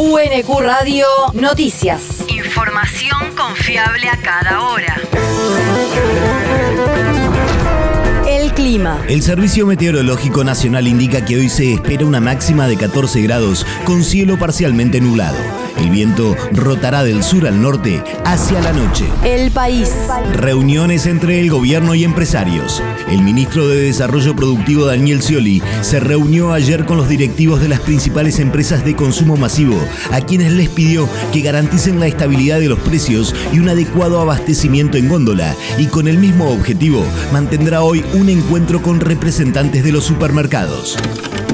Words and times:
UNQ 0.00 0.60
Radio 0.60 1.06
Noticias. 1.32 2.24
Información 2.28 3.34
confiable 3.36 4.08
a 4.08 4.16
cada 4.16 4.62
hora. 4.62 4.94
El 8.28 8.52
clima. 8.52 9.02
El 9.08 9.22
Servicio 9.22 9.66
Meteorológico 9.66 10.44
Nacional 10.44 10.86
indica 10.86 11.24
que 11.24 11.34
hoy 11.36 11.48
se 11.48 11.74
espera 11.74 12.06
una 12.06 12.20
máxima 12.20 12.68
de 12.68 12.76
14 12.76 13.22
grados 13.22 13.66
con 13.84 14.04
cielo 14.04 14.38
parcialmente 14.38 15.00
nublado. 15.00 15.38
El 15.78 15.90
viento 15.90 16.34
rotará 16.52 17.04
del 17.04 17.22
sur 17.22 17.46
al 17.46 17.62
norte 17.62 18.02
hacia 18.24 18.60
la 18.60 18.72
noche. 18.72 19.04
El 19.24 19.50
país. 19.52 19.90
Reuniones 20.32 21.06
entre 21.06 21.40
el 21.40 21.50
gobierno 21.50 21.94
y 21.94 22.04
empresarios. 22.04 22.82
El 23.08 23.22
ministro 23.22 23.68
de 23.68 23.82
Desarrollo 23.82 24.34
Productivo 24.34 24.86
Daniel 24.86 25.22
Scioli 25.22 25.62
se 25.82 26.00
reunió 26.00 26.52
ayer 26.52 26.84
con 26.84 26.96
los 26.96 27.08
directivos 27.08 27.60
de 27.60 27.68
las 27.68 27.80
principales 27.80 28.38
empresas 28.40 28.84
de 28.84 28.96
consumo 28.96 29.36
masivo, 29.36 29.78
a 30.10 30.20
quienes 30.20 30.52
les 30.52 30.68
pidió 30.68 31.08
que 31.32 31.42
garanticen 31.42 32.00
la 32.00 32.06
estabilidad 32.06 32.58
de 32.58 32.68
los 32.68 32.80
precios 32.80 33.34
y 33.52 33.60
un 33.60 33.68
adecuado 33.68 34.20
abastecimiento 34.20 34.98
en 34.98 35.08
góndola. 35.08 35.54
Y 35.78 35.86
con 35.86 36.08
el 36.08 36.18
mismo 36.18 36.50
objetivo, 36.50 37.04
mantendrá 37.32 37.82
hoy 37.82 38.04
un 38.14 38.28
encuentro 38.28 38.82
con 38.82 39.00
representantes 39.00 39.84
de 39.84 39.92
los 39.92 40.04
supermercados. 40.04 40.98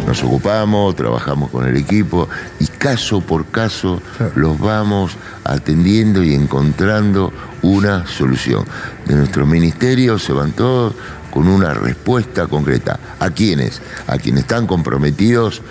Nos 0.06 0.22
ocupamos, 0.22 0.94
trabajamos 0.94 1.50
con 1.50 1.66
el 1.66 1.76
equipo 1.76 2.28
y 2.60 2.66
caso 2.84 3.22
por 3.22 3.46
caso 3.46 4.02
los 4.34 4.58
vamos 4.58 5.16
atendiendo 5.42 6.22
y 6.22 6.34
encontrando 6.34 7.32
una 7.62 8.06
solución. 8.06 8.66
De 9.06 9.14
nuestro 9.14 9.46
ministerio 9.46 10.18
se 10.18 10.34
van 10.34 10.52
todos 10.52 10.92
con 11.30 11.48
una 11.48 11.72
respuesta 11.72 12.46
concreta. 12.46 13.00
¿A 13.20 13.30
quiénes? 13.30 13.80
A 14.06 14.18
quienes 14.18 14.42
están 14.42 14.66
comprometidos 14.66 15.62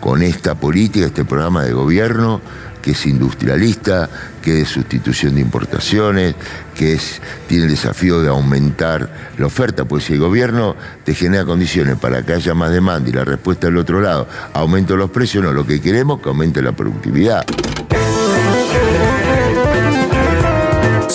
con 0.00 0.22
esta 0.22 0.54
política, 0.54 1.04
este 1.04 1.26
programa 1.26 1.62
de 1.62 1.74
gobierno 1.74 2.40
que 2.82 2.90
es 2.90 3.06
industrialista, 3.06 4.10
que 4.42 4.60
es 4.60 4.68
sustitución 4.68 5.36
de 5.36 5.40
importaciones, 5.40 6.34
que 6.74 6.94
es, 6.94 7.22
tiene 7.46 7.64
el 7.64 7.70
desafío 7.70 8.20
de 8.20 8.28
aumentar 8.28 9.32
la 9.38 9.46
oferta, 9.46 9.84
pues 9.84 10.04
si 10.04 10.14
el 10.14 10.18
gobierno 10.18 10.76
te 11.04 11.14
genera 11.14 11.44
condiciones 11.44 11.96
para 11.96 12.24
que 12.24 12.34
haya 12.34 12.54
más 12.54 12.72
demanda 12.72 13.08
y 13.08 13.12
la 13.12 13.24
respuesta 13.24 13.68
del 13.68 13.78
otro 13.78 14.00
lado, 14.00 14.28
aumento 14.52 14.96
los 14.96 15.10
precios, 15.10 15.44
no, 15.44 15.52
lo 15.52 15.66
que 15.66 15.80
queremos 15.80 16.18
es 16.18 16.24
que 16.24 16.28
aumente 16.28 16.60
la 16.60 16.72
productividad. 16.72 17.46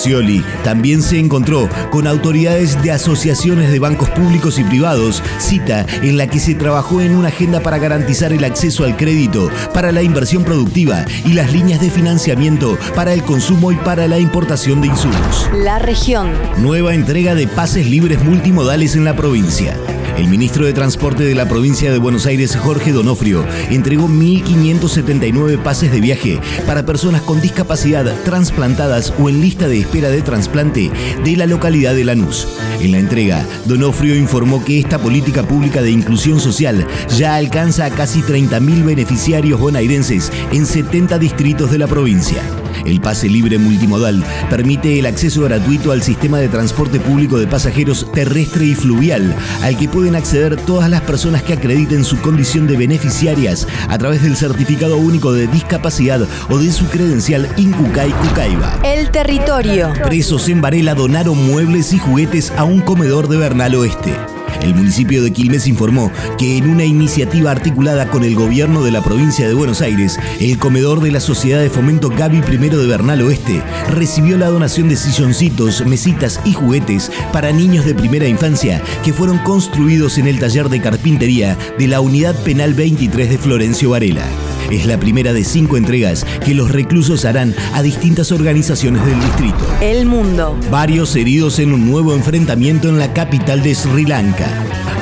Scioli 0.08 0.42
también 0.64 1.02
se 1.02 1.18
encontró 1.18 1.68
con 1.90 2.06
autoridades 2.06 2.82
de 2.82 2.92
asociaciones 2.92 3.70
de 3.70 3.78
bancos 3.78 4.08
públicos 4.08 4.58
y 4.58 4.64
privados, 4.64 5.22
cita 5.38 5.84
en 6.02 6.16
la 6.16 6.26
que 6.26 6.40
se 6.40 6.54
trabajó 6.54 7.02
en 7.02 7.14
una 7.14 7.28
agenda 7.28 7.60
para 7.60 7.78
garantizar 7.78 8.32
el 8.32 8.44
acceso 8.44 8.84
al 8.84 8.96
crédito, 8.96 9.50
para 9.74 9.92
la 9.92 10.02
inversión 10.02 10.44
productiva 10.44 11.04
y 11.26 11.34
las 11.34 11.52
líneas 11.52 11.82
de 11.82 11.90
financiamiento 11.90 12.78
para 12.94 13.12
el 13.12 13.22
consumo 13.22 13.70
y 13.70 13.76
para 13.76 14.08
la 14.08 14.18
importación 14.18 14.80
de 14.80 14.86
insumos. 14.86 15.50
La 15.52 15.78
región. 15.78 16.30
Nueva 16.56 16.94
entrega 16.94 17.34
de 17.34 17.46
pases 17.46 17.86
libres 17.86 18.24
multimodales 18.24 18.96
en 18.96 19.04
la 19.04 19.14
provincia. 19.14 19.76
El 20.18 20.26
ministro 20.26 20.66
de 20.66 20.72
Transporte 20.72 21.22
de 21.22 21.36
la 21.36 21.48
provincia 21.48 21.92
de 21.92 21.98
Buenos 21.98 22.26
Aires, 22.26 22.56
Jorge 22.56 22.90
Donofrio, 22.90 23.46
entregó 23.70 24.08
1.579 24.08 25.62
pases 25.62 25.92
de 25.92 26.00
viaje 26.00 26.40
para 26.66 26.84
personas 26.84 27.22
con 27.22 27.40
discapacidad 27.40 28.04
trasplantadas 28.24 29.14
o 29.20 29.28
en 29.28 29.40
lista 29.40 29.68
de 29.68 29.78
espera 29.78 30.10
de 30.10 30.20
trasplante 30.22 30.90
de 31.24 31.36
la 31.36 31.46
localidad 31.46 31.94
de 31.94 32.04
Lanús. 32.04 32.48
En 32.80 32.92
la 32.92 32.98
entrega, 32.98 33.46
Donofrio 33.66 34.16
informó 34.16 34.64
que 34.64 34.80
esta 34.80 34.98
política 34.98 35.44
pública 35.44 35.82
de 35.82 35.92
inclusión 35.92 36.40
social 36.40 36.84
ya 37.16 37.36
alcanza 37.36 37.84
a 37.84 37.90
casi 37.90 38.20
30.000 38.20 38.84
beneficiarios 38.84 39.60
bonaerenses 39.60 40.32
en 40.50 40.66
70 40.66 41.16
distritos 41.20 41.70
de 41.70 41.78
la 41.78 41.86
provincia. 41.86 42.42
El 42.84 43.00
pase 43.00 43.28
libre 43.28 43.58
multimodal 43.58 44.24
permite 44.50 44.98
el 44.98 45.06
acceso 45.06 45.42
gratuito 45.42 45.92
al 45.92 46.02
sistema 46.02 46.38
de 46.38 46.48
transporte 46.48 47.00
público 47.00 47.38
de 47.38 47.46
pasajeros 47.46 48.10
terrestre 48.12 48.66
y 48.66 48.74
fluvial, 48.74 49.34
al 49.62 49.76
que 49.76 49.88
pueden 49.88 50.14
acceder 50.14 50.56
todas 50.56 50.90
las 50.90 51.02
personas 51.02 51.42
que 51.42 51.54
acrediten 51.54 52.04
su 52.04 52.20
condición 52.20 52.66
de 52.66 52.76
beneficiarias 52.76 53.66
a 53.88 53.98
través 53.98 54.22
del 54.22 54.36
certificado 54.36 54.96
único 54.96 55.32
de 55.32 55.46
discapacidad 55.46 56.26
o 56.48 56.58
de 56.58 56.72
su 56.72 56.86
credencial 56.86 57.48
Incucay 57.56 58.10
Cucaiba. 58.10 58.78
El 58.84 59.10
territorio. 59.10 59.92
Presos 60.04 60.48
en 60.48 60.60
Varela 60.60 60.94
donaron 60.94 61.36
muebles 61.50 61.92
y 61.92 61.98
juguetes 61.98 62.52
a 62.56 62.64
un 62.64 62.80
comedor 62.80 63.28
de 63.28 63.36
Bernal 63.36 63.74
Oeste. 63.74 64.37
El 64.62 64.74
municipio 64.74 65.22
de 65.22 65.32
Quilmes 65.32 65.66
informó 65.66 66.10
que 66.38 66.58
en 66.58 66.68
una 66.68 66.84
iniciativa 66.84 67.50
articulada 67.50 68.08
con 68.10 68.24
el 68.24 68.34
gobierno 68.34 68.82
de 68.82 68.90
la 68.90 69.02
provincia 69.02 69.46
de 69.46 69.54
Buenos 69.54 69.80
Aires, 69.80 70.18
el 70.40 70.58
comedor 70.58 71.00
de 71.00 71.10
la 71.10 71.20
Sociedad 71.20 71.60
de 71.60 71.70
Fomento 71.70 72.10
Gaby 72.10 72.38
I 72.38 72.68
de 72.68 72.86
Bernal 72.86 73.22
Oeste 73.22 73.62
recibió 73.90 74.36
la 74.36 74.48
donación 74.48 74.88
de 74.88 74.96
silloncitos, 74.96 75.84
mesitas 75.86 76.40
y 76.44 76.52
juguetes 76.52 77.10
para 77.32 77.52
niños 77.52 77.84
de 77.84 77.94
primera 77.94 78.26
infancia 78.26 78.82
que 79.04 79.12
fueron 79.12 79.38
construidos 79.38 80.18
en 80.18 80.26
el 80.26 80.38
taller 80.38 80.68
de 80.68 80.80
carpintería 80.80 81.56
de 81.78 81.88
la 81.88 82.00
Unidad 82.00 82.34
Penal 82.42 82.74
23 82.74 83.30
de 83.30 83.38
Florencio 83.38 83.90
Varela. 83.90 84.26
Es 84.70 84.84
la 84.86 85.00
primera 85.00 85.32
de 85.32 85.44
cinco 85.44 85.76
entregas 85.76 86.26
que 86.44 86.54
los 86.54 86.70
reclusos 86.70 87.24
harán 87.24 87.54
a 87.72 87.82
distintas 87.82 88.32
organizaciones 88.32 89.04
del 89.06 89.18
distrito. 89.20 89.56
El 89.80 90.06
mundo. 90.06 90.58
Varios 90.70 91.16
heridos 91.16 91.58
en 91.58 91.72
un 91.72 91.90
nuevo 91.90 92.12
enfrentamiento 92.12 92.88
en 92.88 92.98
la 92.98 93.12
capital 93.14 93.62
de 93.62 93.74
Sri 93.74 94.04
Lanka. 94.04 94.46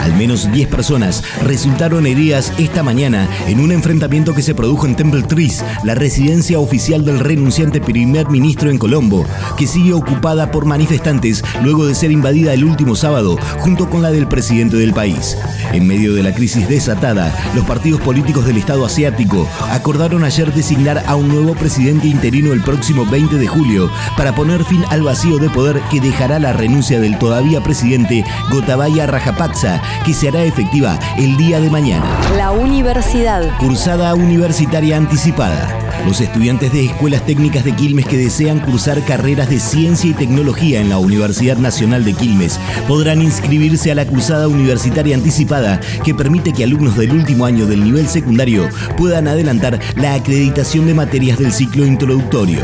Al 0.07 0.15
menos 0.15 0.53
10 0.53 0.69
personas 0.69 1.25
resultaron 1.43 2.07
heridas 2.07 2.53
esta 2.59 2.85
mañana 2.85 3.29
en 3.49 3.59
un 3.59 3.73
enfrentamiento 3.73 4.37
que 4.37 4.43
se 4.43 4.55
produjo 4.55 4.87
en 4.87 4.95
Temple 4.95 5.25
Trees, 5.25 5.65
la 5.83 5.97
residencia 5.97 6.61
oficial 6.61 7.05
del 7.05 7.19
renunciante 7.19 7.81
primer 7.81 8.31
ministro 8.31 8.71
en 8.71 8.79
Colombo, 8.79 9.27
que 9.57 9.67
sigue 9.67 9.95
ocupada 9.95 10.53
por 10.53 10.65
manifestantes 10.65 11.43
luego 11.65 11.87
de 11.87 11.97
ser 11.97 12.13
invadida 12.13 12.55
el 12.55 12.63
último 12.63 12.95
sábado 12.95 13.37
junto 13.59 13.91
con 13.91 14.01
la 14.01 14.13
del 14.13 14.29
presidente 14.29 14.77
del 14.77 14.95
país. 14.95 15.37
En 15.73 15.89
medio 15.89 16.15
de 16.15 16.23
la 16.23 16.33
crisis 16.33 16.69
desatada, 16.69 17.35
los 17.57 17.65
partidos 17.65 18.01
políticos 18.01 18.47
del 18.47 18.59
Estado 18.59 18.87
asiático 18.87 19.49
acordaron 19.71 20.25
ayer 20.25 20.53
designar 20.53 21.03
a 21.07 21.17
un 21.17 21.29
nuevo 21.29 21.55
presidente 21.55 22.07
interino 22.07 22.53
el 22.53 22.63
próximo 22.63 23.07
20 23.07 23.37
de 23.37 23.47
julio 23.47 23.91
para 24.17 24.35
poner 24.35 24.65
fin 24.65 24.85
al 24.91 25.03
vacío 25.03 25.39
de 25.39 25.51
poder 25.51 25.81
que 25.91 26.01
dejará 26.01 26.39
la 26.39 26.53
renuncia 26.53 27.01
del 27.01 27.19
todavía 27.19 27.63
presidente 27.63 28.25
Gotabaya 28.51 29.07
Rajapaksa, 29.07 29.83
que 30.05 30.15
se 30.15 30.29
hará 30.29 30.43
efectiva 30.43 30.99
el 31.19 31.37
día 31.37 31.61
de 31.61 31.71
mañana. 31.71 32.07
La 32.37 32.53
universidad. 32.53 33.57
Cursada 33.59 34.15
universitaria 34.15 34.97
anticipada. 34.97 35.86
Los 36.05 36.21
estudiantes 36.21 36.73
de 36.73 36.85
escuelas 36.85 37.25
técnicas 37.27 37.65
de 37.65 37.75
Quilmes 37.75 38.07
que 38.07 38.17
desean 38.17 38.61
cursar 38.61 39.05
carreras 39.05 39.49
de 39.51 39.59
ciencia 39.59 40.11
y 40.11 40.15
tecnología 40.15 40.81
en 40.81 40.89
la 40.89 40.99
Universidad 40.99 41.57
Nacional 41.57 42.05
de 42.05 42.15
Quilmes 42.15 42.61
podrán 42.87 43.23
inscribirse 43.23 43.91
a 43.91 43.95
la 43.95 44.07
cursada 44.07 44.47
universitaria 44.47 45.17
anticipada 45.17 45.81
que 46.05 46.15
permite 46.15 46.53
que 46.53 46.65
alumnos 46.65 46.97
del 46.97 47.13
último 47.13 47.45
año 47.45 47.67
del 47.67 47.83
nivel 47.83 48.07
secundario 48.07 48.69
puedan 48.97 49.27
adelantar 49.27 49.81
la 49.97 50.15
acreditación 50.15 50.87
de 50.87 50.95
materias 50.95 51.39
del 51.39 51.53
ciclo 51.53 51.85
introductorio. 51.85 52.61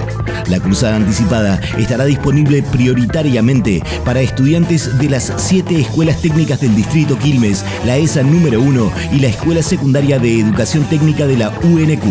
La 0.48 0.60
cursada 0.60 0.96
anticipada 0.96 1.60
estará 1.78 2.04
disponible 2.04 2.62
prioritariamente 2.62 3.82
para 4.04 4.20
estudiantes 4.20 4.98
de 4.98 5.08
las 5.08 5.32
siete 5.36 5.80
escuelas 5.80 6.20
técnicas 6.20 6.60
del 6.60 6.74
distrito 6.74 7.18
Quilmes, 7.18 7.64
la 7.86 7.96
ESA 7.96 8.22
número 8.22 8.60
1 8.60 8.92
y 9.12 9.20
la 9.20 9.28
Escuela 9.28 9.62
Secundaria 9.62 10.18
de 10.18 10.40
Educación 10.40 10.84
Técnica 10.84 11.26
de 11.26 11.36
la 11.38 11.50
UNQ. 11.62 12.02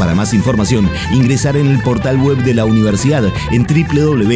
Para 0.00 0.14
más 0.14 0.32
información, 0.32 0.90
ingresar 1.12 1.58
en 1.58 1.66
el 1.66 1.78
portal 1.82 2.16
web 2.16 2.38
de 2.38 2.54
la 2.54 2.64
universidad 2.64 3.22
en 3.50 3.66
www.unq.edu.ar. 3.66 4.32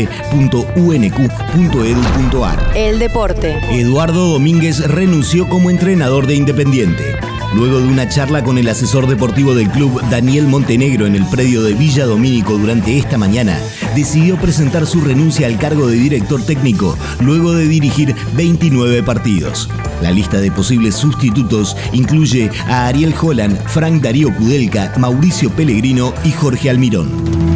El 2.76 2.98
deporte. 2.98 3.58
Eduardo 3.70 4.28
Domínguez 4.28 4.86
renunció 4.86 5.48
como 5.48 5.70
entrenador 5.70 6.26
de 6.26 6.34
Independiente. 6.34 7.16
Luego 7.54 7.78
de 7.78 7.87
una 7.87 8.09
charla 8.09 8.42
con 8.42 8.59
el 8.59 8.69
asesor 8.69 9.06
deportivo 9.06 9.54
del 9.54 9.70
club 9.70 10.03
Daniel 10.10 10.48
Montenegro 10.48 11.06
en 11.06 11.14
el 11.14 11.25
predio 11.26 11.62
de 11.62 11.75
Villa 11.75 12.05
Domínico 12.05 12.58
durante 12.58 12.99
esta 12.99 13.17
mañana, 13.17 13.58
decidió 13.94 14.37
presentar 14.37 14.87
su 14.87 15.00
renuncia 15.00 15.46
al 15.46 15.58
cargo 15.58 15.87
de 15.87 15.96
director 15.96 16.43
técnico 16.44 16.99
luego 17.20 17.52
de 17.52 17.69
dirigir 17.69 18.14
29 18.34 19.02
partidos. 19.05 19.69
La 20.02 20.11
lista 20.11 20.40
de 20.40 20.50
posibles 20.50 20.96
sustitutos 20.96 21.76
incluye 21.93 22.50
a 22.67 22.87
Ariel 22.88 23.14
Holland, 23.20 23.56
Frank 23.67 24.02
Darío 24.02 24.34
Kudelka, 24.34 24.93
Mauricio 24.99 25.50
Pellegrino 25.50 26.12
y 26.25 26.32
Jorge 26.32 26.70
Almirón. 26.70 27.08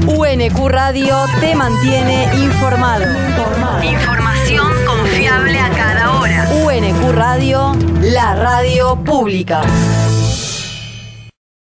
UNQ 0.07 0.69
Radio 0.69 1.17
te 1.41 1.55
mantiene 1.55 2.25
informado. 2.37 3.05
Información 3.83 4.73
confiable 4.87 5.59
a 5.59 5.71
cada 5.71 6.19
hora. 6.19 6.49
UNQ 6.65 7.13
Radio, 7.13 7.77
la 8.11 8.35
radio 8.35 8.97
pública. 9.05 9.63